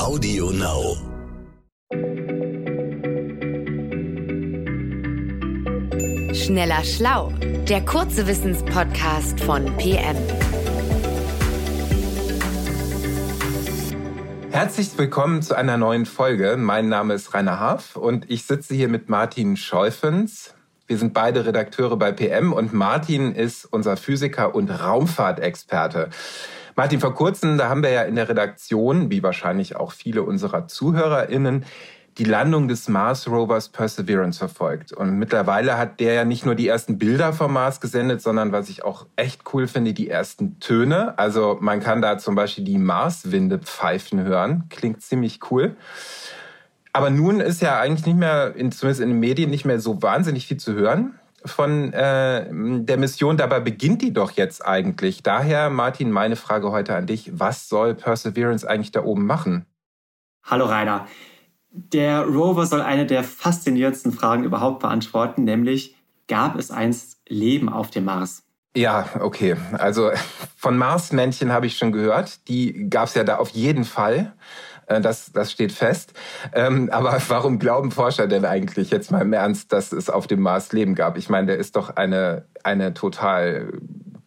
Audio 0.00 0.50
Now. 0.50 0.96
Schneller 6.32 6.82
Schlau, 6.84 7.34
der 7.68 7.84
kurze 7.84 8.26
Wissenspodcast 8.26 9.40
von 9.40 9.66
PM. 9.76 10.16
Herzlich 14.50 14.96
willkommen 14.96 15.42
zu 15.42 15.54
einer 15.54 15.76
neuen 15.76 16.06
Folge. 16.06 16.56
Mein 16.56 16.88
Name 16.88 17.12
ist 17.12 17.34
Rainer 17.34 17.60
Haaf 17.60 17.96
und 17.96 18.30
ich 18.30 18.44
sitze 18.44 18.74
hier 18.74 18.88
mit 18.88 19.10
Martin 19.10 19.58
Scheufens. 19.58 20.54
Wir 20.86 20.96
sind 20.96 21.12
beide 21.12 21.44
Redakteure 21.44 21.98
bei 21.98 22.10
PM 22.12 22.54
und 22.54 22.72
Martin 22.72 23.34
ist 23.34 23.66
unser 23.66 23.98
Physiker 23.98 24.54
und 24.54 24.70
Raumfahrtexperte. 24.70 26.08
Martin, 26.80 26.98
vor 26.98 27.14
kurzem, 27.14 27.58
da 27.58 27.68
haben 27.68 27.82
wir 27.82 27.90
ja 27.90 28.04
in 28.04 28.14
der 28.14 28.30
Redaktion, 28.30 29.10
wie 29.10 29.22
wahrscheinlich 29.22 29.76
auch 29.76 29.92
viele 29.92 30.22
unserer 30.22 30.66
ZuhörerInnen, 30.66 31.66
die 32.16 32.24
Landung 32.24 32.68
des 32.68 32.88
Mars 32.88 33.28
Rovers 33.28 33.68
Perseverance 33.68 34.38
verfolgt. 34.38 34.94
Und 34.94 35.18
mittlerweile 35.18 35.76
hat 35.76 36.00
der 36.00 36.14
ja 36.14 36.24
nicht 36.24 36.46
nur 36.46 36.54
die 36.54 36.66
ersten 36.66 36.96
Bilder 36.96 37.34
vom 37.34 37.52
Mars 37.52 37.82
gesendet, 37.82 38.22
sondern 38.22 38.52
was 38.52 38.70
ich 38.70 38.82
auch 38.82 39.04
echt 39.16 39.42
cool 39.52 39.68
finde, 39.68 39.92
die 39.92 40.08
ersten 40.08 40.58
Töne. 40.58 41.18
Also 41.18 41.58
man 41.60 41.80
kann 41.80 42.00
da 42.00 42.16
zum 42.16 42.34
Beispiel 42.34 42.64
die 42.64 42.78
Marswinde 42.78 43.58
pfeifen 43.58 44.24
hören. 44.24 44.64
Klingt 44.70 45.02
ziemlich 45.02 45.40
cool. 45.50 45.76
Aber 46.94 47.10
nun 47.10 47.40
ist 47.40 47.60
ja 47.60 47.78
eigentlich 47.78 48.06
nicht 48.06 48.18
mehr, 48.18 48.54
zumindest 48.54 49.02
in 49.02 49.10
den 49.10 49.20
Medien, 49.20 49.50
nicht 49.50 49.66
mehr 49.66 49.80
so 49.80 50.00
wahnsinnig 50.00 50.46
viel 50.46 50.56
zu 50.56 50.72
hören 50.72 51.19
von 51.44 51.92
äh, 51.92 52.46
der 52.50 52.96
Mission. 52.96 53.36
Dabei 53.36 53.60
beginnt 53.60 54.02
die 54.02 54.12
doch 54.12 54.32
jetzt 54.32 54.64
eigentlich. 54.64 55.22
Daher, 55.22 55.70
Martin, 55.70 56.10
meine 56.10 56.36
Frage 56.36 56.70
heute 56.70 56.94
an 56.94 57.06
dich. 57.06 57.30
Was 57.38 57.68
soll 57.68 57.94
Perseverance 57.94 58.68
eigentlich 58.68 58.92
da 58.92 59.04
oben 59.04 59.26
machen? 59.26 59.66
Hallo 60.42 60.66
Rainer. 60.66 61.06
Der 61.70 62.24
Rover 62.24 62.66
soll 62.66 62.80
eine 62.80 63.06
der 63.06 63.22
faszinierendsten 63.22 64.12
Fragen 64.12 64.44
überhaupt 64.44 64.80
beantworten, 64.80 65.44
nämlich 65.44 65.96
gab 66.26 66.58
es 66.58 66.70
einst 66.70 67.20
Leben 67.28 67.68
auf 67.68 67.90
dem 67.90 68.04
Mars? 68.04 68.42
Ja, 68.76 69.08
okay. 69.20 69.56
Also 69.72 70.10
von 70.56 70.78
Marsmännchen 70.78 71.52
habe 71.52 71.66
ich 71.66 71.76
schon 71.76 71.92
gehört. 71.92 72.48
Die 72.48 72.88
gab 72.88 73.08
es 73.08 73.14
ja 73.14 73.24
da 73.24 73.36
auf 73.36 73.50
jeden 73.50 73.84
Fall. 73.84 74.32
Äh, 74.90 75.00
das, 75.00 75.32
das 75.32 75.52
steht 75.52 75.72
fest. 75.72 76.12
Ähm, 76.52 76.90
aber 76.90 77.20
warum 77.28 77.58
glauben 77.58 77.90
Forscher 77.90 78.26
denn 78.26 78.44
eigentlich 78.44 78.90
jetzt 78.90 79.10
mal 79.10 79.22
im 79.22 79.32
Ernst, 79.32 79.72
dass 79.72 79.92
es 79.92 80.10
auf 80.10 80.26
dem 80.26 80.40
Mars 80.40 80.72
Leben 80.72 80.94
gab? 80.94 81.16
Ich 81.16 81.28
meine, 81.28 81.48
der 81.48 81.56
ist 81.56 81.76
doch 81.76 81.96
eine, 81.96 82.44
eine 82.64 82.92
total 82.92 83.72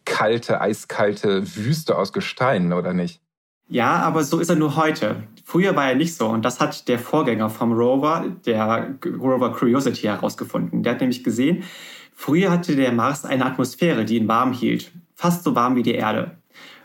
kalte, 0.04 0.60
eiskalte 0.60 1.56
Wüste 1.56 1.96
aus 1.96 2.12
Gestein, 2.12 2.72
oder 2.72 2.92
nicht? 2.92 3.20
Ja, 3.68 3.96
aber 3.96 4.24
so 4.24 4.40
ist 4.40 4.50
er 4.50 4.56
nur 4.56 4.76
heute. 4.76 5.24
Früher 5.42 5.74
war 5.74 5.88
er 5.88 5.94
nicht 5.94 6.14
so 6.14 6.28
und 6.28 6.44
das 6.44 6.60
hat 6.60 6.86
der 6.88 6.98
Vorgänger 6.98 7.48
vom 7.48 7.72
Rover, 7.72 8.26
der 8.44 8.94
Rover 9.04 9.52
Curiosity, 9.52 10.02
herausgefunden. 10.02 10.82
Der 10.82 10.92
hat 10.92 11.00
nämlich 11.00 11.24
gesehen, 11.24 11.64
früher 12.12 12.50
hatte 12.50 12.76
der 12.76 12.92
Mars 12.92 13.24
eine 13.24 13.46
Atmosphäre, 13.46 14.04
die 14.04 14.18
ihn 14.18 14.28
warm 14.28 14.52
hielt. 14.52 14.92
Fast 15.14 15.44
so 15.44 15.54
warm 15.54 15.76
wie 15.76 15.82
die 15.82 15.94
Erde. 15.94 16.36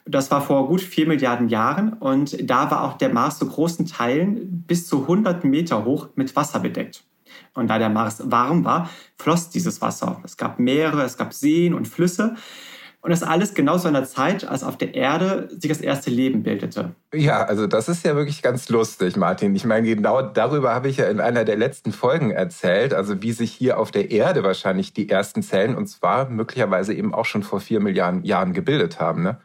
Das 0.09 0.31
war 0.31 0.41
vor 0.41 0.67
gut 0.67 0.81
vier 0.81 1.07
Milliarden 1.07 1.49
Jahren 1.49 1.93
und 1.93 2.49
da 2.49 2.71
war 2.71 2.83
auch 2.83 2.97
der 2.97 3.09
Mars 3.09 3.37
zu 3.37 3.47
großen 3.47 3.85
Teilen 3.85 4.63
bis 4.65 4.87
zu 4.87 5.01
100 5.03 5.43
Meter 5.43 5.85
hoch 5.85 6.09
mit 6.15 6.35
Wasser 6.35 6.59
bedeckt. 6.59 7.03
Und 7.53 7.67
da 7.67 7.77
der 7.77 7.89
Mars 7.89 8.23
warm 8.31 8.65
war, 8.65 8.89
floss 9.17 9.51
dieses 9.51 9.81
Wasser. 9.81 10.19
Es 10.23 10.35
gab 10.35 10.57
Meere, 10.57 11.03
es 11.03 11.15
gab 11.15 11.33
Seen 11.33 11.75
und 11.75 11.87
Flüsse. 11.87 12.35
Und 13.01 13.11
das 13.11 13.23
alles 13.23 13.53
genau 13.53 13.77
zu 13.77 13.87
einer 13.87 14.03
Zeit, 14.03 14.45
als 14.45 14.63
auf 14.63 14.77
der 14.77 14.93
Erde 14.93 15.47
sich 15.51 15.69
das 15.69 15.79
erste 15.79 16.09
Leben 16.09 16.43
bildete. 16.43 16.95
Ja, 17.13 17.43
also 17.43 17.65
das 17.65 17.87
ist 17.87 18.03
ja 18.03 18.15
wirklich 18.15 18.41
ganz 18.41 18.67
lustig, 18.67 19.15
Martin. 19.15 19.55
Ich 19.55 19.63
meine, 19.63 19.87
genau 19.87 20.21
darüber 20.21 20.73
habe 20.73 20.89
ich 20.89 20.97
ja 20.97 21.05
in 21.05 21.21
einer 21.21 21.45
der 21.45 21.55
letzten 21.55 21.93
Folgen 21.93 22.31
erzählt, 22.31 22.93
also 22.93 23.21
wie 23.21 23.31
sich 23.31 23.53
hier 23.53 23.79
auf 23.79 23.91
der 23.91 24.11
Erde 24.11 24.43
wahrscheinlich 24.43 24.91
die 24.91 25.07
ersten 25.07 25.43
Zellen, 25.43 25.75
und 25.75 25.87
zwar 25.87 26.29
möglicherweise 26.29 26.93
eben 26.93 27.13
auch 27.13 27.25
schon 27.25 27.43
vor 27.43 27.61
vier 27.61 27.79
Milliarden 27.79 28.23
Jahren 28.25 28.51
gebildet 28.51 28.99
haben. 28.99 29.23
Ne? 29.23 29.39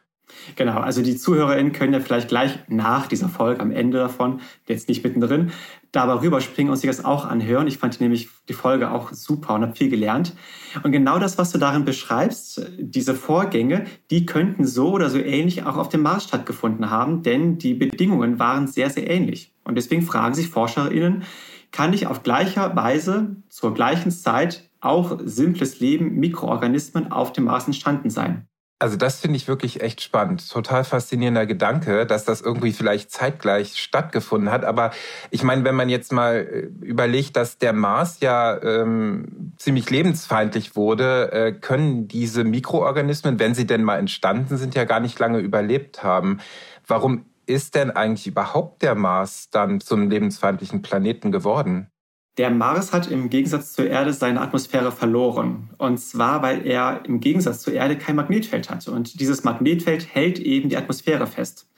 Genau, 0.57 0.81
also 0.81 1.03
die 1.03 1.17
ZuhörerInnen 1.17 1.73
können 1.73 1.93
ja 1.93 2.01
vielleicht 2.01 2.29
gleich 2.29 2.59
nach 2.69 3.07
dieser 3.07 3.29
Folge, 3.29 3.61
am 3.61 3.71
Ende 3.71 3.99
davon, 3.99 4.41
jetzt 4.67 4.89
nicht 4.89 5.05
mittendrin, 5.05 5.53
dabei 5.93 6.15
rüberspringen 6.15 6.71
und 6.71 6.77
sich 6.77 6.89
das 6.89 7.05
auch 7.05 7.25
anhören. 7.25 7.67
Ich 7.67 7.79
fand 7.79 8.01
nämlich 8.01 8.29
die 8.49 8.53
Folge 8.53 8.91
auch 8.91 9.13
super 9.13 9.55
und 9.55 9.63
habe 9.63 9.77
viel 9.77 9.89
gelernt. 9.89 10.35
Und 10.83 10.93
genau 10.93 11.19
das, 11.19 11.39
was 11.39 11.53
du 11.53 11.59
darin 11.59 11.85
beschreibst, 11.85 12.67
diese 12.79 13.15
Vorgänge, 13.15 13.85
die 14.11 14.27
könnten 14.27 14.67
so 14.67 14.93
oder 14.93 15.09
so 15.09 15.19
ähnlich 15.19 15.65
auch 15.65 15.77
auf 15.77 15.89
dem 15.89 16.03
Mars 16.03 16.25
stattgefunden 16.25 16.91
haben, 16.91 17.23
denn 17.23 17.59
die 17.59 17.75
Bedingungen 17.75 18.39
waren 18.39 18.67
sehr, 18.67 18.91
sehr 18.91 19.09
ähnlich. 19.09 19.53
Und 19.65 19.77
deswegen 19.77 20.03
fragen 20.03 20.35
sich 20.35 20.49
ForscherInnen, 20.49 21.23
kann 21.71 21.93
ich 21.93 22.07
auf 22.07 22.23
gleicher 22.23 22.75
Weise 22.77 23.37
zur 23.49 23.75
gleichen 23.75 24.11
Zeit 24.11 24.71
auch 24.81 25.19
simples 25.25 25.81
Leben, 25.81 26.15
Mikroorganismen 26.17 27.11
auf 27.11 27.33
dem 27.33 27.45
Mars 27.45 27.67
entstanden 27.67 28.11
sein? 28.11 28.47
Also 28.85 28.99
das 28.99 29.19
finde 29.19 29.39
ich 29.39 29.49
wirklich 29.49 29.81
echt 29.81 30.03
spannend. 30.03 30.47
Total 30.47 30.85
faszinierender 30.85 31.47
Gedanke, 31.47 32.05
dass 32.05 32.27
das 32.27 32.43
irgendwie 32.43 32.75
vielleicht 32.75 33.11
zeitgleich 33.11 33.81
stattgefunden 33.81 34.51
hat. 34.51 34.67
Aber 34.67 34.91
ich 35.31 35.43
meine, 35.43 35.65
wenn 35.65 35.75
man 35.75 35.89
jetzt 35.89 36.13
mal 36.13 36.35
äh, 36.37 36.85
überlegt, 36.85 37.35
dass 37.35 37.57
der 37.57 37.73
Mars 37.73 38.21
ja 38.21 38.63
ähm, 38.63 39.55
ziemlich 39.57 39.89
lebensfeindlich 39.89 40.77
wurde, 40.77 41.33
äh, 41.33 41.53
können 41.53 42.09
diese 42.09 42.45
Mikroorganismen, 42.45 43.39
wenn 43.39 43.55
sie 43.55 43.67
denn 43.67 43.85
mal 43.85 43.97
entstanden 43.97 44.59
sind, 44.59 44.75
ja 44.75 44.85
gar 44.85 45.01
nicht 45.01 45.19
lange 45.19 45.39
überlebt 45.39 46.03
haben. 46.03 46.41
Warum 46.87 47.25
ist 47.47 47.77
denn 47.77 47.91
eigentlich 47.91 48.27
überhaupt 48.27 48.83
der 48.83 48.95
Mars 48.95 49.49
dann 49.51 49.81
zum 49.81 50.11
lebensfeindlichen 50.11 50.83
Planeten 50.83 51.33
geworden? 51.33 51.89
Der 52.37 52.51
Mars 52.51 52.93
hat 52.93 53.11
im 53.11 53.31
Gegensatz 53.31 53.75
zur 53.75 53.87
Erde 53.87 54.13
seine 54.13 54.41
Atmosphäre 54.41 54.91
verloren. 54.91 55.71
Und 55.79 55.99
zwar, 55.99 56.43
weil 56.43 56.67
er 56.67 57.05
im 57.05 57.21
Gegensatz 57.21 57.63
zur 57.63 57.75
Erde 57.75 57.97
kein 57.97 58.17
Magnetfeld 58.17 58.71
hat. 58.71 58.89
Und 58.89 59.21
dieses 59.21 59.45
Magnetfeld 59.45 60.13
hält 60.13 60.41
eben 60.41 60.69
die 60.69 60.77
Atmosphäre 60.77 61.27
fest. 61.27 61.69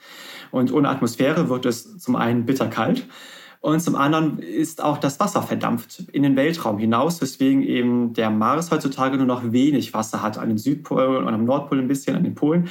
Und 0.49 0.71
ohne 0.71 0.89
Atmosphäre 0.89 1.49
wird 1.49 1.65
es 1.65 1.97
zum 1.99 2.15
einen 2.15 2.45
bitterkalt 2.45 3.07
und 3.59 3.81
zum 3.81 3.95
anderen 3.95 4.39
ist 4.39 4.83
auch 4.83 4.97
das 4.97 5.19
Wasser 5.19 5.41
verdampft 5.41 6.03
in 6.11 6.23
den 6.23 6.35
Weltraum 6.35 6.77
hinaus, 6.77 7.21
weswegen 7.21 7.63
eben 7.63 8.13
der 8.13 8.29
Mars 8.29 8.71
heutzutage 8.71 9.17
nur 9.17 9.25
noch 9.25 9.51
wenig 9.51 9.93
Wasser 9.93 10.21
hat, 10.21 10.37
an 10.37 10.49
den 10.49 10.57
Südpol 10.57 11.17
und 11.17 11.33
am 11.33 11.45
Nordpol 11.45 11.79
ein 11.79 11.87
bisschen, 11.87 12.15
an 12.15 12.23
den 12.23 12.35
Polen, 12.35 12.69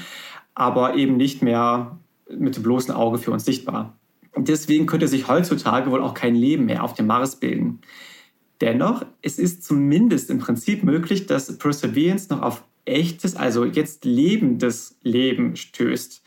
aber 0.55 0.95
eben 0.95 1.17
nicht 1.17 1.43
mehr 1.43 1.99
mit 2.31 2.57
dem 2.57 2.63
bloßen 2.63 2.95
Auge 2.95 3.19
für 3.19 3.31
uns 3.31 3.45
sichtbar. 3.45 3.95
Deswegen 4.37 4.87
könnte 4.87 5.09
sich 5.09 5.29
heutzutage 5.29 5.91
wohl 5.91 6.03
auch 6.03 6.15
kein 6.15 6.35
Leben 6.35 6.67
mehr 6.67 6.85
auf 6.85 6.95
dem 6.95 7.07
Mars 7.07 7.37
bilden. 7.37 7.81
Dennoch, 8.61 9.05
es 9.23 9.39
ist 9.39 9.65
zumindest 9.65 10.31
im 10.31 10.39
Prinzip 10.39 10.83
möglich, 10.83 11.27
dass 11.27 11.57
Perseverance 11.59 12.29
noch 12.31 12.43
auf 12.43 12.65
echtes, 12.85 13.37
also 13.37 13.65
jetzt 13.65 14.05
lebendes 14.05 14.99
Leben 15.03 15.57
stößt. 15.57 16.23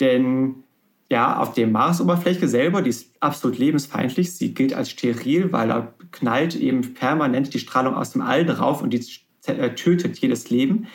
Denn 0.00 0.64
ja, 1.10 1.38
auf 1.38 1.52
der 1.52 1.66
Marsoberfläche 1.66 2.48
selber, 2.48 2.82
die 2.82 2.90
ist 2.90 3.12
absolut 3.20 3.58
lebensfeindlich. 3.58 4.32
Sie 4.34 4.54
gilt 4.54 4.74
als 4.74 4.90
steril, 4.90 5.52
weil 5.52 5.68
da 5.68 5.94
knallt 6.12 6.56
eben 6.56 6.94
permanent 6.94 7.52
die 7.54 7.58
Strahlung 7.58 7.94
aus 7.94 8.12
dem 8.12 8.22
All 8.22 8.44
drauf 8.44 8.82
und 8.82 8.90
die 8.90 9.04
tötet 9.42 10.18
jedes 10.18 10.50
Leben. 10.50 10.86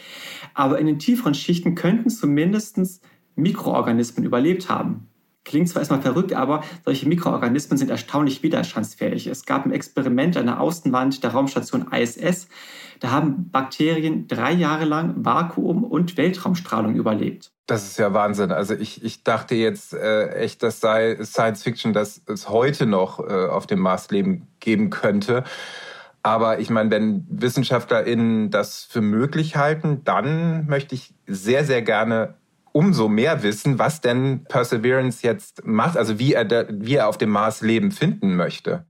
Aber 0.54 0.80
in 0.80 0.88
den 0.88 1.00
tieferen 1.00 1.36
Schichten 1.36 1.76
könnten 1.76 2.10
zumindest 2.10 3.02
Mikroorganismen 3.36 4.26
überlebt 4.26 4.70
haben. 4.70 5.09
Klingt 5.50 5.68
zwar 5.68 5.82
erstmal 5.82 6.04
verrückt, 6.04 6.34
aber 6.34 6.64
solche 6.86 7.08
Mikroorganismen 7.08 7.76
sind 7.76 7.90
erstaunlich 7.90 8.44
widerstandsfähig. 8.44 9.26
Es 9.26 9.48
gab 9.48 9.66
ein 9.66 9.72
Experiment 9.72 10.38
an 10.38 10.46
der 10.46 10.62
Außenwand 10.62 11.24
der 11.24 11.32
Raumstation 11.32 11.88
ISS. 11.92 12.48
Da 13.00 13.10
haben 13.10 13.50
Bakterien 13.50 14.28
drei 14.28 14.52
Jahre 14.52 14.86
lang 14.86 15.26
Vakuum- 15.26 15.84
und 15.84 16.18
Weltraumstrahlung 16.18 16.94
überlebt. 16.94 17.50
Das 17.66 17.84
ist 17.88 17.98
ja 17.98 18.14
Wahnsinn. 18.14 18.52
Also 18.52 18.76
ich, 18.76 19.04
ich 19.04 19.24
dachte 19.24 19.56
jetzt 19.56 19.96
äh, 19.96 20.36
echt, 20.36 20.62
das 20.62 20.82
sei 20.82 21.18
Science 21.24 21.63
Fiction, 21.63 21.94
dass 21.94 22.22
es 22.28 22.48
heute 22.50 22.86
noch 22.86 23.19
äh, 23.19 23.48
auf 23.48 23.66
dem 23.66 23.80
Mars 23.80 24.12
Leben 24.12 24.50
geben 24.60 24.92
könnte. 24.92 25.46
Aber 26.22 26.60
ich 26.60 26.69
meine, 26.69 26.92
wenn 26.92 27.25
WissenschaftlerInnen 27.28 28.51
das 28.51 28.84
für 28.84 29.01
möglich 29.01 29.56
halten, 29.56 30.04
dann 30.04 30.68
möchte 30.68 30.94
ich 30.94 31.16
sehr, 31.25 31.66
sehr 31.66 31.81
gerne 31.81 32.36
umso 32.71 33.07
mehr 33.07 33.44
wissen, 33.44 33.80
was 33.80 34.01
denn 34.01 34.44
Perseverance 34.45 35.25
jetzt 35.25 35.66
macht, 35.66 35.98
also 35.98 36.19
wie 36.19 36.33
er, 36.33 36.68
wie 36.69 36.95
er 36.95 37.07
auf 37.07 37.18
dem 37.18 37.30
Mars 37.30 37.62
Leben 37.62 37.92
finden 37.92 38.36
möchte. 38.36 38.86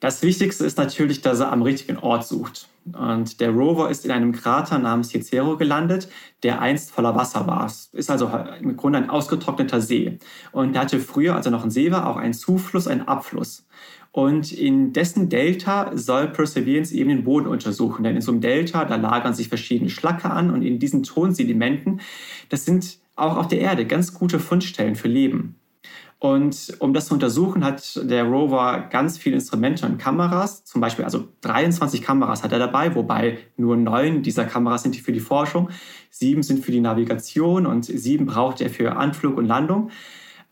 Das 0.00 0.22
Wichtigste 0.22 0.64
ist 0.64 0.78
natürlich, 0.78 1.20
dass 1.20 1.40
er 1.40 1.52
am 1.52 1.60
richtigen 1.60 1.98
Ort 1.98 2.26
sucht. 2.26 2.68
Und 2.86 3.40
der 3.40 3.50
Rover 3.50 3.90
ist 3.90 4.06
in 4.06 4.10
einem 4.10 4.32
Krater 4.32 4.78
namens 4.78 5.10
Cicero 5.10 5.58
gelandet, 5.58 6.08
der 6.42 6.62
einst 6.62 6.90
voller 6.90 7.14
Wasser 7.14 7.46
war. 7.46 7.70
Ist 7.92 8.10
also 8.10 8.30
im 8.60 8.76
Grunde 8.76 8.98
ein 8.98 9.10
ausgetrockneter 9.10 9.82
See. 9.82 10.18
Und 10.52 10.74
er 10.74 10.82
hatte 10.82 10.98
früher, 10.98 11.34
als 11.36 11.44
er 11.44 11.52
noch 11.52 11.64
ein 11.64 11.70
See 11.70 11.92
war, 11.92 12.08
auch 12.08 12.16
einen 12.16 12.32
Zufluss, 12.32 12.88
einen 12.88 13.06
Abfluss. 13.06 13.66
Und 14.12 14.52
in 14.52 14.92
dessen 14.92 15.28
Delta 15.28 15.92
soll 15.94 16.28
Perseverance 16.28 16.94
eben 16.94 17.10
den 17.10 17.24
Boden 17.24 17.46
untersuchen. 17.46 18.02
Denn 18.02 18.16
in 18.16 18.22
so 18.22 18.32
einem 18.32 18.40
Delta, 18.40 18.86
da 18.86 18.96
lagern 18.96 19.34
sich 19.34 19.48
verschiedene 19.48 19.90
Schlacke 19.90 20.30
an 20.30 20.50
und 20.50 20.62
in 20.62 20.78
diesen 20.78 21.02
Tonsedimenten, 21.02 22.00
das 22.48 22.64
sind 22.64 22.98
auch 23.20 23.36
auf 23.36 23.48
der 23.48 23.60
Erde 23.60 23.86
ganz 23.86 24.14
gute 24.14 24.38
Fundstellen 24.38 24.96
für 24.96 25.08
Leben. 25.08 25.56
Und 26.20 26.74
um 26.80 26.92
das 26.92 27.06
zu 27.06 27.14
untersuchen, 27.14 27.64
hat 27.64 27.98
der 28.04 28.24
Rover 28.24 28.88
ganz 28.90 29.16
viele 29.16 29.36
Instrumente 29.36 29.86
und 29.86 29.96
Kameras, 29.96 30.64
zum 30.66 30.82
Beispiel 30.82 31.06
also 31.06 31.28
23 31.40 32.02
Kameras 32.02 32.44
hat 32.44 32.52
er 32.52 32.58
dabei, 32.58 32.94
wobei 32.94 33.38
nur 33.56 33.78
neun 33.78 34.22
dieser 34.22 34.44
Kameras 34.44 34.82
sind 34.82 34.96
für 34.96 35.12
die 35.12 35.20
Forschung, 35.20 35.70
sieben 36.10 36.42
sind 36.42 36.62
für 36.62 36.72
die 36.72 36.80
Navigation 36.80 37.64
und 37.64 37.86
sieben 37.86 38.26
braucht 38.26 38.60
er 38.60 38.68
für 38.68 38.96
Anflug 38.96 39.38
und 39.38 39.46
Landung. 39.46 39.90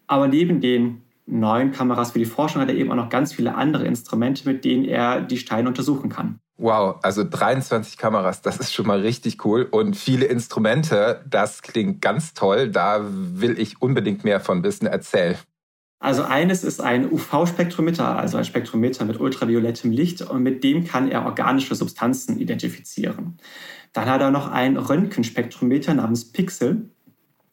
Aber 0.06 0.26
neben 0.26 0.62
den 0.62 1.02
neun 1.26 1.70
Kameras 1.70 2.12
für 2.12 2.18
die 2.18 2.24
Forschung 2.24 2.62
hat 2.62 2.70
er 2.70 2.74
eben 2.74 2.90
auch 2.90 2.96
noch 2.96 3.10
ganz 3.10 3.34
viele 3.34 3.54
andere 3.54 3.84
Instrumente, 3.84 4.48
mit 4.48 4.64
denen 4.64 4.86
er 4.86 5.20
die 5.20 5.36
Steine 5.36 5.68
untersuchen 5.68 6.08
kann. 6.08 6.40
Wow, 6.60 6.96
also 7.02 7.22
23 7.22 7.96
Kameras, 7.96 8.42
das 8.42 8.58
ist 8.58 8.74
schon 8.74 8.88
mal 8.88 9.00
richtig 9.00 9.44
cool. 9.44 9.62
Und 9.70 9.96
viele 9.96 10.26
Instrumente, 10.26 11.24
das 11.30 11.62
klingt 11.62 12.02
ganz 12.02 12.34
toll. 12.34 12.68
Da 12.68 13.06
will 13.08 13.60
ich 13.60 13.80
unbedingt 13.80 14.24
mehr 14.24 14.40
von 14.40 14.64
wissen. 14.64 14.88
Erzähl. 14.88 15.38
Also 16.00 16.24
eines 16.24 16.64
ist 16.64 16.80
ein 16.80 17.10
UV-Spektrometer, 17.10 18.16
also 18.16 18.38
ein 18.38 18.44
Spektrometer 18.44 19.04
mit 19.04 19.20
ultraviolettem 19.20 19.92
Licht 19.92 20.22
und 20.22 20.42
mit 20.42 20.64
dem 20.64 20.84
kann 20.84 21.10
er 21.10 21.24
organische 21.26 21.76
Substanzen 21.76 22.38
identifizieren. 22.38 23.38
Dann 23.92 24.08
hat 24.08 24.20
er 24.20 24.32
noch 24.32 24.50
ein 24.50 24.76
Röntgenspektrometer 24.76 25.94
namens 25.94 26.24
Pixel. 26.24 26.90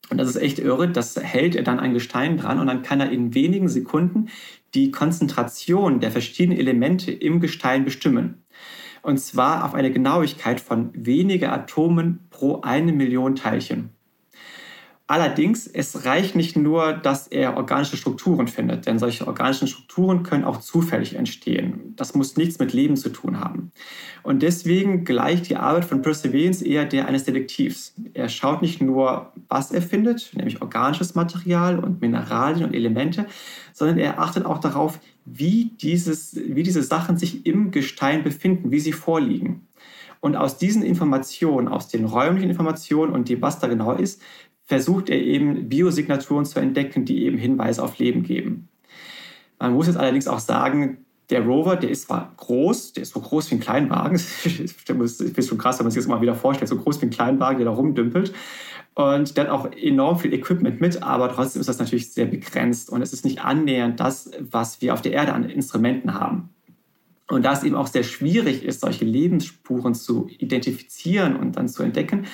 Und 0.09 0.17
das 0.19 0.29
ist 0.29 0.35
echt 0.35 0.59
irre, 0.59 0.87
das 0.87 1.15
hält 1.15 1.55
er 1.55 1.63
dann 1.63 1.79
ein 1.79 1.93
Gestein 1.93 2.37
dran 2.37 2.59
und 2.59 2.67
dann 2.67 2.83
kann 2.83 3.01
er 3.01 3.09
in 3.09 3.33
wenigen 3.33 3.69
Sekunden 3.69 4.29
die 4.75 4.91
Konzentration 4.91 5.99
der 5.99 6.11
verschiedenen 6.11 6.59
Elemente 6.59 7.11
im 7.11 7.39
Gestein 7.39 7.85
bestimmen. 7.85 8.44
Und 9.05 9.19
zwar 9.19 9.63
auf 9.63 9.75
eine 9.75 9.91
Genauigkeit 9.91 10.59
von 10.59 10.89
weniger 10.95 11.53
Atomen 11.53 12.25
pro 12.31 12.61
eine 12.61 12.91
Million 12.91 13.35
Teilchen. 13.35 13.94
Allerdings, 15.07 15.67
es 15.67 16.05
reicht 16.05 16.35
nicht 16.35 16.57
nur, 16.57 16.93
dass 16.93 17.27
er 17.27 17.57
organische 17.57 17.95
Strukturen 17.95 18.47
findet, 18.47 18.87
denn 18.87 18.97
solche 18.97 19.27
organischen 19.27 19.67
Strukturen 19.67 20.23
können 20.23 20.43
auch 20.43 20.59
zufällig 20.59 21.13
entstehen. 21.13 21.93
Das 21.95 22.15
muss 22.15 22.37
nichts 22.37 22.57
mit 22.57 22.73
Leben 22.73 22.97
zu 22.97 23.09
tun 23.09 23.39
haben. 23.39 23.71
Und 24.23 24.41
deswegen 24.41 25.05
gleicht 25.05 25.47
die 25.47 25.57
Arbeit 25.57 25.85
von 25.85 26.01
Perseverance 26.01 26.65
eher 26.65 26.85
der 26.85 27.07
eines 27.07 27.23
Detektivs. 27.23 27.93
Er 28.15 28.29
schaut 28.29 28.63
nicht 28.63 28.81
nur, 28.81 29.31
was 29.47 29.71
er 29.71 29.83
findet, 29.83 30.31
nämlich 30.35 30.63
organisches 30.63 31.13
Material 31.13 31.77
und 31.77 32.01
Mineralien 32.01 32.65
und 32.65 32.73
Elemente, 32.73 33.27
sondern 33.73 33.99
er 33.99 34.19
achtet 34.19 34.43
auch 34.43 34.57
darauf, 34.57 34.99
wie, 35.23 35.71
dieses, 35.79 36.35
wie 36.35 36.63
diese 36.63 36.81
Sachen 36.81 37.17
sich 37.17 37.45
im 37.45 37.69
Gestein 37.69 38.23
befinden, 38.23 38.71
wie 38.71 38.79
sie 38.79 38.91
vorliegen. 38.91 39.67
Und 40.19 40.35
aus 40.35 40.57
diesen 40.57 40.81
Informationen, 40.81 41.67
aus 41.67 41.89
den 41.89 42.05
räumlichen 42.05 42.49
Informationen 42.49 43.13
und 43.13 43.29
dem, 43.29 43.43
was 43.43 43.59
da 43.59 43.67
genau 43.67 43.91
ist, 43.91 44.19
versucht 44.65 45.09
er 45.09 45.21
eben 45.21 45.69
Biosignaturen 45.69 46.45
zu 46.45 46.59
entdecken, 46.59 47.05
die 47.05 47.23
eben 47.25 47.37
Hinweise 47.37 47.83
auf 47.83 47.97
Leben 47.97 48.23
geben. 48.23 48.67
Man 49.59 49.73
muss 49.73 49.87
jetzt 49.87 49.97
allerdings 49.97 50.27
auch 50.27 50.39
sagen, 50.39 51.05
der 51.29 51.43
Rover, 51.43 51.75
der 51.75 51.89
ist 51.89 52.03
zwar 52.03 52.33
groß, 52.37 52.93
der 52.93 53.03
ist 53.03 53.13
so 53.13 53.19
groß 53.19 53.49
wie 53.49 53.55
ein 53.55 53.59
Kleinwagen. 53.59 54.17
Finde 54.19 55.05
es 55.05 55.47
schon 55.47 55.57
krass, 55.57 55.79
wenn 55.79 55.85
man 55.85 55.91
sich 55.91 56.03
das 56.03 56.07
mal 56.07 56.21
wieder 56.21 56.35
vorstellt, 56.35 56.69
so 56.69 56.77
groß 56.77 57.01
wie 57.01 57.07
ein 57.07 57.11
Kleinwagen, 57.11 57.57
der 57.57 57.65
da 57.65 57.71
rumdümpelt. 57.71 58.33
Und 58.95 59.35
der 59.35 59.45
hat 59.45 59.51
auch 59.51 59.71
enorm 59.73 60.19
viel 60.19 60.33
Equipment 60.33 60.79
mit, 60.79 61.03
aber 61.03 61.29
trotzdem 61.29 61.59
ist 61.59 61.67
das 61.67 61.79
natürlich 61.79 62.13
sehr 62.13 62.27
begrenzt 62.27 62.89
und 62.89 63.01
es 63.01 63.11
ist 63.11 63.25
nicht 63.25 63.43
annähernd 63.43 63.99
das, 63.99 64.31
was 64.39 64.81
wir 64.81 64.93
auf 64.93 65.01
der 65.01 65.11
Erde 65.11 65.33
an 65.33 65.49
Instrumenten 65.49 66.13
haben. 66.13 66.54
Und 67.27 67.43
da 67.43 67.53
es 67.53 67.63
eben 67.63 67.75
auch 67.75 67.87
sehr 67.87 68.03
schwierig 68.03 68.63
ist, 68.63 68.81
solche 68.81 69.03
Lebensspuren 69.03 69.95
zu 69.95 70.27
identifizieren 70.37 71.35
und 71.35 71.55
dann 71.57 71.67
zu 71.67 71.81
entdecken, 71.81 72.27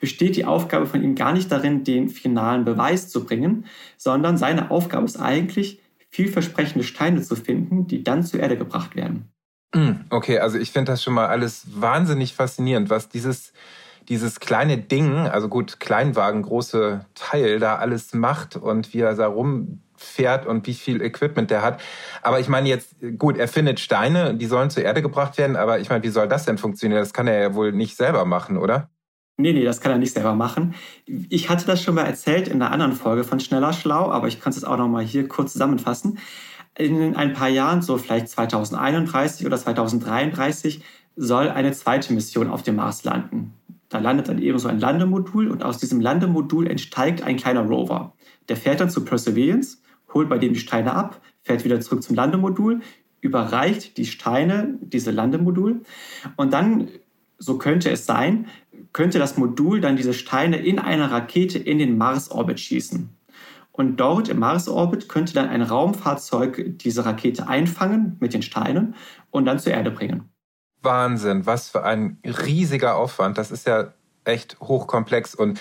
besteht 0.00 0.36
die 0.36 0.46
Aufgabe 0.46 0.86
von 0.86 1.02
ihm 1.02 1.14
gar 1.14 1.32
nicht 1.32 1.52
darin, 1.52 1.84
den 1.84 2.08
finalen 2.08 2.64
Beweis 2.64 3.08
zu 3.10 3.24
bringen, 3.24 3.66
sondern 3.98 4.38
seine 4.38 4.70
Aufgabe 4.70 5.04
ist 5.04 5.20
eigentlich, 5.20 5.80
vielversprechende 6.10 6.84
Steine 6.84 7.20
zu 7.20 7.36
finden, 7.36 7.86
die 7.86 8.02
dann 8.02 8.24
zur 8.24 8.40
Erde 8.40 8.56
gebracht 8.56 8.96
werden. 8.96 9.30
Hm, 9.74 10.04
okay, 10.08 10.38
also 10.38 10.58
ich 10.58 10.72
finde 10.72 10.92
das 10.92 11.02
schon 11.02 11.12
mal 11.12 11.26
alles 11.26 11.66
wahnsinnig 11.74 12.32
faszinierend, 12.32 12.88
was 12.88 13.10
dieses, 13.10 13.52
dieses 14.08 14.40
kleine 14.40 14.78
Ding, 14.78 15.12
also 15.12 15.48
gut, 15.48 15.78
Kleinwagen, 15.78 16.42
große 16.42 17.04
Teil 17.14 17.58
da 17.58 17.76
alles 17.76 18.14
macht 18.14 18.56
und 18.56 18.94
wie 18.94 19.00
er 19.00 19.14
da 19.14 19.26
rumfährt 19.98 20.46
und 20.46 20.66
wie 20.66 20.74
viel 20.74 21.02
Equipment 21.02 21.50
der 21.50 21.62
hat. 21.62 21.80
Aber 22.22 22.40
ich 22.40 22.48
meine 22.48 22.68
jetzt, 22.68 22.96
gut, 23.18 23.36
er 23.36 23.48
findet 23.48 23.80
Steine, 23.80 24.34
die 24.34 24.46
sollen 24.46 24.70
zur 24.70 24.84
Erde 24.84 25.02
gebracht 25.02 25.38
werden, 25.38 25.56
aber 25.56 25.80
ich 25.80 25.88
meine, 25.90 26.02
wie 26.04 26.08
soll 26.08 26.28
das 26.28 26.44
denn 26.44 26.58
funktionieren? 26.58 27.00
Das 27.00 27.12
kann 27.12 27.26
er 27.26 27.40
ja 27.40 27.54
wohl 27.54 27.72
nicht 27.72 27.96
selber 27.96 28.24
machen, 28.24 28.56
oder? 28.56 28.90
Nee, 29.36 29.52
nee, 29.52 29.64
das 29.64 29.80
kann 29.80 29.92
er 29.92 29.98
nicht 29.98 30.14
selber 30.14 30.34
machen. 30.34 30.74
Ich 31.06 31.48
hatte 31.48 31.64
das 31.64 31.82
schon 31.82 31.94
mal 31.94 32.04
erzählt 32.04 32.48
in 32.48 32.60
einer 32.60 32.72
anderen 32.72 32.92
Folge 32.92 33.22
von 33.22 33.38
Schneller 33.38 33.72
Schlau, 33.72 34.10
aber 34.10 34.26
ich 34.26 34.40
kann 34.40 34.52
es 34.52 34.64
auch 34.64 34.76
noch 34.76 34.88
mal 34.88 35.04
hier 35.04 35.28
kurz 35.28 35.52
zusammenfassen. 35.52 36.18
In 36.76 37.14
ein 37.14 37.34
paar 37.34 37.48
Jahren, 37.48 37.82
so 37.82 37.98
vielleicht 37.98 38.28
2031 38.28 39.46
oder 39.46 39.56
2033, 39.56 40.82
soll 41.14 41.50
eine 41.50 41.72
zweite 41.72 42.12
Mission 42.12 42.50
auf 42.50 42.62
dem 42.62 42.76
Mars 42.76 43.04
landen. 43.04 43.54
Da 43.88 43.98
landet 43.98 44.28
dann 44.28 44.40
eben 44.40 44.58
so 44.58 44.68
ein 44.68 44.78
Landemodul 44.78 45.50
und 45.50 45.62
aus 45.62 45.78
diesem 45.78 46.00
Landemodul 46.00 46.66
entsteigt 46.66 47.22
ein 47.22 47.36
kleiner 47.36 47.62
Rover. 47.62 48.12
Der 48.48 48.56
fährt 48.56 48.80
dann 48.80 48.90
zu 48.90 49.04
Perseverance, 49.04 49.78
holt 50.12 50.28
bei 50.28 50.38
dem 50.38 50.52
die 50.52 50.60
Steine 50.60 50.94
ab, 50.94 51.20
fährt 51.42 51.64
wieder 51.64 51.80
zurück 51.80 52.02
zum 52.02 52.16
Landemodul, 52.16 52.80
überreicht 53.20 53.96
die 53.96 54.06
Steine, 54.06 54.78
diese 54.80 55.10
Landemodul 55.10 55.82
und 56.36 56.52
dann, 56.52 56.88
so 57.38 57.58
könnte 57.58 57.90
es 57.90 58.06
sein, 58.06 58.46
könnte 58.92 59.18
das 59.18 59.36
Modul 59.36 59.80
dann 59.80 59.96
diese 59.96 60.14
Steine 60.14 60.58
in 60.58 60.78
einer 60.78 61.10
Rakete 61.10 61.58
in 61.58 61.78
den 61.78 61.98
Mars-Orbit 61.98 62.60
schießen. 62.60 63.10
Und 63.72 63.96
dort 63.98 64.28
im 64.28 64.40
Mars-Orbit 64.40 65.08
könnte 65.08 65.34
dann 65.34 65.48
ein 65.48 65.62
Raumfahrzeug 65.62 66.78
diese 66.78 67.04
Rakete 67.04 67.46
einfangen 67.46 68.16
mit 68.18 68.34
den 68.34 68.42
Steinen 68.42 68.96
und 69.30 69.44
dann 69.44 69.60
zur 69.60 69.72
Erde 69.72 69.92
bringen. 69.92 70.28
Wahnsinn, 70.82 71.46
was 71.46 71.68
für 71.68 71.84
ein 71.84 72.18
riesiger 72.24 72.96
Aufwand. 72.96 73.38
Das 73.38 73.52
ist 73.52 73.66
ja 73.68 73.92
echt 74.24 74.58
hochkomplex 74.60 75.34
und 75.34 75.60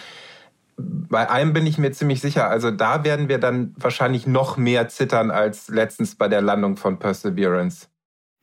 bei 0.77 1.29
einem 1.29 1.53
bin 1.53 1.65
ich 1.65 1.77
mir 1.77 1.91
ziemlich 1.91 2.21
sicher, 2.21 2.49
also 2.49 2.71
da 2.71 3.03
werden 3.03 3.29
wir 3.29 3.39
dann 3.39 3.73
wahrscheinlich 3.77 4.27
noch 4.27 4.57
mehr 4.57 4.87
zittern 4.87 5.31
als 5.31 5.69
letztens 5.69 6.15
bei 6.15 6.27
der 6.27 6.41
Landung 6.41 6.77
von 6.77 6.99
Perseverance. 6.99 7.87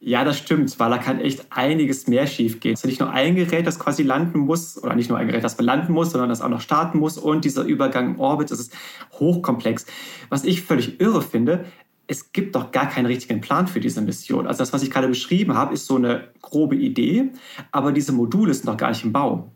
Ja, 0.00 0.24
das 0.24 0.36
stimmt, 0.36 0.78
weil 0.78 0.90
da 0.90 0.98
kann 0.98 1.20
echt 1.20 1.46
einiges 1.50 2.08
mehr 2.08 2.26
schief 2.26 2.60
gehen. 2.60 2.74
Es 2.74 2.80
ist 2.80 2.86
nicht 2.86 3.00
nur 3.00 3.10
ein 3.10 3.36
Gerät, 3.36 3.66
das 3.66 3.78
quasi 3.78 4.02
landen 4.02 4.40
muss, 4.40 4.82
oder 4.82 4.94
nicht 4.94 5.08
nur 5.08 5.16
ein 5.16 5.28
Gerät, 5.28 5.44
das 5.44 5.58
landen 5.58 5.92
muss, 5.92 6.10
sondern 6.10 6.28
das 6.28 6.42
auch 6.42 6.48
noch 6.48 6.60
starten 6.60 6.98
muss 6.98 7.16
und 7.16 7.44
dieser 7.44 7.62
Übergang 7.62 8.14
im 8.14 8.20
Orbit, 8.20 8.50
das 8.50 8.58
ist 8.58 8.76
hochkomplex. 9.12 9.86
Was 10.28 10.44
ich 10.44 10.62
völlig 10.62 11.00
irre 11.00 11.22
finde, 11.22 11.64
es 12.06 12.32
gibt 12.32 12.54
doch 12.54 12.70
gar 12.70 12.88
keinen 12.88 13.06
richtigen 13.06 13.40
Plan 13.40 13.66
für 13.66 13.80
diese 13.80 14.02
Mission. 14.02 14.46
Also 14.46 14.58
das, 14.58 14.72
was 14.72 14.82
ich 14.82 14.90
gerade 14.90 15.08
beschrieben 15.08 15.54
habe, 15.54 15.72
ist 15.72 15.86
so 15.86 15.96
eine 15.96 16.28
grobe 16.42 16.76
Idee, 16.76 17.30
aber 17.70 17.92
diese 17.92 18.12
Module 18.12 18.52
sind 18.52 18.66
noch 18.66 18.76
gar 18.76 18.90
nicht 18.90 19.04
im 19.04 19.12
Bau. 19.12 19.52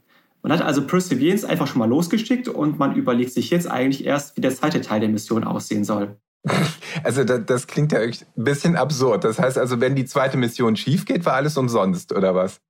Man 0.49 0.59
hat 0.59 0.65
also 0.65 0.87
Perseverance 0.87 1.47
einfach 1.47 1.67
schon 1.67 1.79
mal 1.79 1.89
losgeschickt 1.91 2.49
und 2.49 2.79
man 2.79 2.97
überlegt 2.97 3.35
sich 3.35 3.51
jetzt 3.51 3.71
eigentlich 3.71 4.07
erst, 4.07 4.35
wie 4.35 4.41
der 4.41 4.55
zweite 4.55 4.81
Teil 4.81 4.99
der 4.99 5.11
Mission 5.11 5.45
aussehen 5.45 5.85
soll. 5.85 6.17
Also 7.05 7.23
das, 7.23 7.43
das, 7.47 7.67
klingt 7.67 7.93
ja 7.93 8.01
ein 8.01 8.13
bisschen 8.35 8.75
absurd. 8.75 9.23
Das 9.23 9.39
heißt 9.39 9.59
also, 9.59 9.79
wenn 9.81 9.95
die 9.95 10.07
zweite 10.07 10.37
Mission 10.37 10.75
schief 10.75 11.05
geht, 11.05 11.27
war 11.27 11.35
alles 11.35 11.57
umsonst, 11.57 12.13
oder 12.13 12.35
was? 12.35 12.61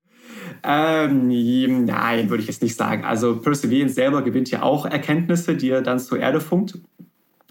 Ähm, 0.64 1.85
nein, 1.85 2.28
würde 2.28 2.42
ich 2.42 2.49
jetzt 2.49 2.62
nicht 2.62 2.75
sagen. 2.75 3.04
Also 3.04 3.37
Perseverance 3.37 3.94
selber 3.94 4.23
gewinnt 4.23 4.50
ja 4.50 4.62
auch 4.62 4.85
Erkenntnisse, 4.85 5.56
die 5.56 5.70
er 5.70 5.80
dann 5.80 6.00
zur 6.00 6.18
Erde 6.18 6.40
funkt. 6.40 6.78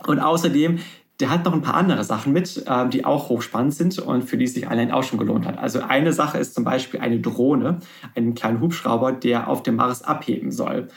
Und 0.06 0.20
außerdem, 0.20 0.80
der 1.20 1.30
hat 1.30 1.46
noch 1.46 1.54
ein 1.54 1.62
paar 1.62 1.76
andere 1.76 2.04
Sachen 2.04 2.34
mit, 2.34 2.64
ähm, 2.68 2.90
die 2.90 3.06
auch 3.06 3.30
hochspannend 3.30 3.74
sind 3.74 3.98
und 4.00 4.24
für 4.24 4.38
die 4.38 4.46
es 4.46 4.54
sich 4.54 4.68
allein 4.68 4.92
auch 4.92 5.04
schon 5.04 5.20
gelohnt 5.20 5.46
hat. 5.46 5.58
Also 5.58 5.82
eine 5.82 6.14
Sache 6.14 6.38
ist 6.38 6.54
zum 6.54 6.64
Beispiel 6.64 7.00
eine 7.00 7.20
Drohne, 7.20 7.80
einen 8.16 8.36
kleinen 8.36 8.62
Hubschrauber, 8.62 9.12
der 9.12 9.48
auf 9.48 9.64
dem 9.64 9.76
Mars 9.78 10.04
abheben 10.04 10.52
soll 10.52 10.90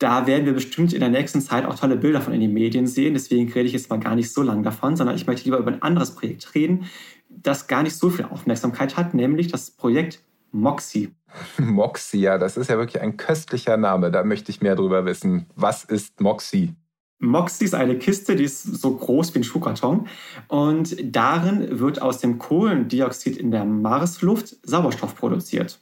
da 0.00 0.26
werden 0.26 0.46
wir 0.46 0.54
bestimmt 0.54 0.94
in 0.94 1.00
der 1.00 1.10
nächsten 1.10 1.42
Zeit 1.42 1.66
auch 1.66 1.78
tolle 1.78 1.96
Bilder 1.96 2.22
von 2.22 2.32
in 2.32 2.40
den 2.40 2.54
Medien 2.54 2.86
sehen. 2.86 3.12
Deswegen 3.12 3.52
rede 3.52 3.66
ich 3.66 3.74
jetzt 3.74 3.90
mal 3.90 4.00
gar 4.00 4.16
nicht 4.16 4.32
so 4.32 4.42
lange 4.42 4.62
davon, 4.62 4.96
sondern 4.96 5.14
ich 5.14 5.26
möchte 5.26 5.44
lieber 5.44 5.58
über 5.58 5.70
ein 5.70 5.82
anderes 5.82 6.14
Projekt 6.14 6.54
reden, 6.54 6.86
das 7.28 7.66
gar 7.66 7.82
nicht 7.82 7.94
so 7.94 8.08
viel 8.08 8.24
Aufmerksamkeit 8.24 8.96
hat, 8.96 9.12
nämlich 9.12 9.48
das 9.48 9.70
Projekt 9.70 10.22
Moxie. 10.52 11.10
Moxie, 11.58 12.22
ja, 12.22 12.38
das 12.38 12.56
ist 12.56 12.70
ja 12.70 12.78
wirklich 12.78 13.02
ein 13.02 13.18
köstlicher 13.18 13.76
Name. 13.76 14.10
Da 14.10 14.24
möchte 14.24 14.50
ich 14.50 14.62
mehr 14.62 14.74
drüber 14.74 15.04
wissen. 15.04 15.46
Was 15.54 15.84
ist 15.84 16.20
Moxie? 16.20 16.74
Moxie 17.20 17.66
ist 17.66 17.74
eine 17.74 17.98
Kiste, 17.98 18.34
die 18.34 18.44
ist 18.44 18.62
so 18.62 18.96
groß 18.96 19.34
wie 19.34 19.40
ein 19.40 19.44
Schuhkarton. 19.44 20.08
Und 20.48 20.96
darin 21.02 21.78
wird 21.78 22.00
aus 22.00 22.18
dem 22.18 22.38
Kohlendioxid 22.38 23.36
in 23.36 23.50
der 23.50 23.64
Marsluft 23.64 24.56
Sauerstoff 24.62 25.14
produziert. 25.14 25.78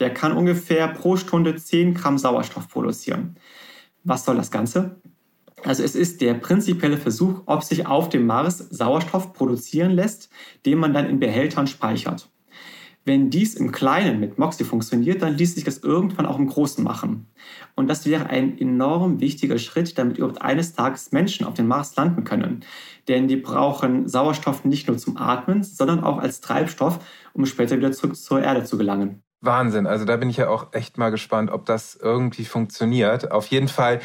Der 0.00 0.12
kann 0.12 0.32
ungefähr 0.32 0.88
pro 0.88 1.16
Stunde 1.16 1.56
10 1.56 1.94
Gramm 1.94 2.18
Sauerstoff 2.18 2.68
produzieren. 2.68 3.36
Was 4.04 4.24
soll 4.24 4.36
das 4.36 4.50
Ganze? 4.50 4.96
Also 5.64 5.82
es 5.82 5.94
ist 5.94 6.20
der 6.20 6.34
prinzipielle 6.34 6.96
Versuch, 6.96 7.42
ob 7.46 7.64
sich 7.64 7.86
auf 7.86 8.08
dem 8.08 8.26
Mars 8.26 8.58
Sauerstoff 8.58 9.34
produzieren 9.34 9.90
lässt, 9.90 10.30
den 10.64 10.78
man 10.78 10.94
dann 10.94 11.06
in 11.06 11.18
Behältern 11.18 11.66
speichert. 11.66 12.30
Wenn 13.08 13.30
dies 13.30 13.54
im 13.54 13.72
Kleinen 13.72 14.20
mit 14.20 14.38
MOXIE 14.38 14.66
funktioniert, 14.66 15.22
dann 15.22 15.32
ließ 15.32 15.54
sich 15.54 15.64
das 15.64 15.78
irgendwann 15.78 16.26
auch 16.26 16.38
im 16.38 16.46
Großen 16.46 16.84
machen. 16.84 17.26
Und 17.74 17.88
das 17.88 18.04
wäre 18.04 18.26
ein 18.26 18.58
enorm 18.58 19.18
wichtiger 19.18 19.58
Schritt, 19.58 19.96
damit 19.96 20.18
überhaupt 20.18 20.42
eines 20.42 20.74
Tages 20.74 21.10
Menschen 21.10 21.46
auf 21.46 21.54
dem 21.54 21.68
Mars 21.68 21.96
landen 21.96 22.24
können. 22.24 22.66
Denn 23.08 23.26
die 23.26 23.36
brauchen 23.36 24.06
Sauerstoff 24.08 24.66
nicht 24.66 24.88
nur 24.88 24.98
zum 24.98 25.16
Atmen, 25.16 25.62
sondern 25.62 26.04
auch 26.04 26.18
als 26.18 26.42
Treibstoff, 26.42 26.98
um 27.32 27.46
später 27.46 27.78
wieder 27.78 27.92
zurück 27.92 28.14
zur 28.14 28.42
Erde 28.42 28.64
zu 28.64 28.76
gelangen. 28.76 29.22
Wahnsinn. 29.40 29.86
Also 29.86 30.04
da 30.04 30.18
bin 30.18 30.28
ich 30.28 30.36
ja 30.36 30.50
auch 30.50 30.74
echt 30.74 30.98
mal 30.98 31.08
gespannt, 31.08 31.50
ob 31.50 31.64
das 31.64 31.94
irgendwie 31.94 32.44
funktioniert. 32.44 33.32
Auf 33.32 33.46
jeden 33.46 33.68
Fall 33.68 34.00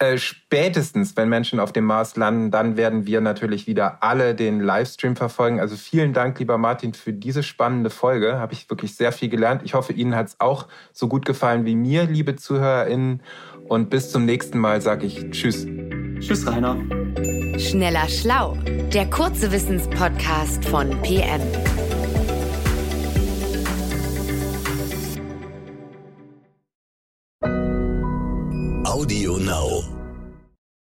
äh, 0.00 0.16
spätestens, 0.16 1.16
wenn 1.16 1.28
Menschen 1.28 1.58
auf 1.58 1.72
dem 1.72 1.84
Mars 1.84 2.16
landen, 2.16 2.50
dann 2.52 2.76
werden 2.76 3.06
wir 3.06 3.20
natürlich 3.20 3.66
wieder 3.66 4.02
alle 4.02 4.34
den 4.34 4.60
Livestream 4.60 5.16
verfolgen. 5.16 5.58
Also 5.58 5.74
vielen 5.76 6.12
Dank, 6.12 6.38
lieber 6.38 6.56
Martin, 6.56 6.94
für 6.94 7.12
diese 7.12 7.42
spannende 7.42 7.90
Folge. 7.90 8.38
Habe 8.38 8.52
ich 8.52 8.70
wirklich 8.70 8.94
sehr 8.94 9.10
viel 9.10 9.28
gelernt. 9.28 9.62
Ich 9.64 9.74
hoffe, 9.74 9.92
Ihnen 9.92 10.14
hat 10.14 10.28
es 10.28 10.36
auch 10.38 10.68
so 10.92 11.08
gut 11.08 11.26
gefallen 11.26 11.64
wie 11.64 11.74
mir, 11.74 12.04
liebe 12.04 12.36
ZuhörerInnen. 12.36 13.22
Und 13.66 13.90
bis 13.90 14.10
zum 14.10 14.24
nächsten 14.24 14.58
Mal 14.58 14.80
sage 14.80 15.06
ich 15.06 15.30
Tschüss. 15.30 15.66
Tschüss, 16.20 16.46
Rainer. 16.46 16.76
Schneller 17.58 18.08
Schlau, 18.08 18.56
der 18.94 19.10
kurze 19.10 19.50
Wissenspodcast 19.50 20.64
von 20.64 20.90
PM. 21.02 21.40